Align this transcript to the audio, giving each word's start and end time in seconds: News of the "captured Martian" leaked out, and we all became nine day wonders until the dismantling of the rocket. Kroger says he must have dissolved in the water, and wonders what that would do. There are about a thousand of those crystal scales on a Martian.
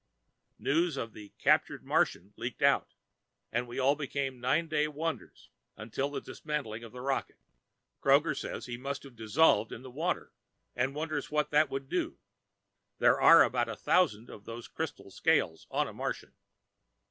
News 0.57 0.97
of 0.97 1.13
the 1.13 1.29
"captured 1.37 1.83
Martian" 1.85 2.33
leaked 2.35 2.63
out, 2.63 2.95
and 3.51 3.67
we 3.67 3.77
all 3.77 3.95
became 3.95 4.39
nine 4.39 4.67
day 4.67 4.87
wonders 4.87 5.51
until 5.77 6.09
the 6.09 6.19
dismantling 6.19 6.83
of 6.83 6.91
the 6.91 7.01
rocket. 7.01 7.37
Kroger 8.01 8.35
says 8.35 8.65
he 8.65 8.77
must 8.77 9.03
have 9.03 9.15
dissolved 9.15 9.71
in 9.71 9.83
the 9.83 9.91
water, 9.91 10.33
and 10.75 10.95
wonders 10.95 11.29
what 11.29 11.51
that 11.51 11.69
would 11.69 11.87
do. 11.87 12.17
There 12.97 13.21
are 13.21 13.43
about 13.43 13.69
a 13.69 13.75
thousand 13.75 14.31
of 14.31 14.45
those 14.45 14.67
crystal 14.67 15.11
scales 15.11 15.67
on 15.69 15.87
a 15.87 15.93
Martian. 15.93 16.33